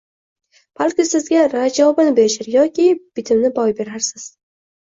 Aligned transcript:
Balki 0.79 1.03
sizga 1.09 1.43
rad 1.51 1.75
javobini 1.77 2.15
berishar 2.21 2.51
yoki 2.57 2.89
bitimni 3.21 3.55
boy 3.61 3.77
berarsiz... 3.83 4.27